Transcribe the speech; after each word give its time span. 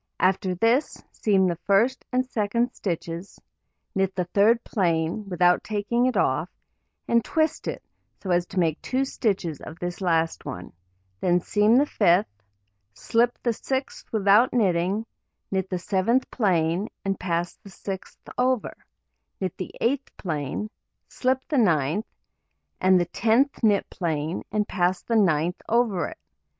After 0.19 0.55
this, 0.55 1.03
seam 1.11 1.45
the 1.45 1.57
first 1.67 2.03
and 2.11 2.25
second 2.25 2.73
stitches, 2.73 3.39
knit 3.93 4.15
the 4.15 4.23
third 4.25 4.63
plain, 4.63 5.29
without 5.29 5.63
taking 5.63 6.07
it 6.07 6.17
off, 6.17 6.49
and 7.07 7.23
twist 7.23 7.67
it 7.67 7.83
so 8.19 8.31
as 8.31 8.47
to 8.47 8.57
make 8.57 8.81
2 8.81 9.05
stitches 9.05 9.61
of 9.61 9.77
this 9.77 10.01
last 10.01 10.43
one; 10.43 10.73
then 11.19 11.39
seam 11.39 11.77
the 11.77 11.85
fifth, 11.85 12.25
slip 12.95 13.37
the 13.43 13.53
sixth 13.53 14.11
without 14.11 14.51
knitting, 14.53 15.05
knit 15.51 15.69
the 15.69 15.77
seventh 15.77 16.31
plain, 16.31 16.87
and 17.05 17.19
pass 17.19 17.55
the 17.57 17.69
sixth 17.69 18.27
over, 18.39 18.75
knit 19.39 19.55
the 19.57 19.69
eighth 19.79 20.17
plain, 20.17 20.71
slip 21.07 21.47
the 21.47 21.59
ninth, 21.59 22.07
and 22.79 22.99
the 22.99 23.05
tenth 23.05 23.61
knit 23.61 23.87
plain, 23.91 24.41
and 24.51 24.67
pass 24.67 25.03
the 25.03 25.15
ninth 25.15 25.61
over 25.69 26.07
it. 26.07 26.17